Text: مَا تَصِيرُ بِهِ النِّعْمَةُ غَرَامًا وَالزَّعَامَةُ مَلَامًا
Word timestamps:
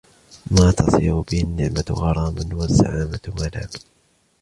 مَا 0.51 0.71
تَصِيرُ 0.71 1.19
بِهِ 1.21 1.41
النِّعْمَةُ 1.41 1.85
غَرَامًا 1.91 2.49
وَالزَّعَامَةُ 2.55 3.21
مَلَامًا 3.27 3.69